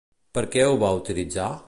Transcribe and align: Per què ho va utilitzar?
Per 0.37 0.43
què 0.55 0.65
ho 0.69 0.79
va 0.85 0.91
utilitzar? 1.03 1.51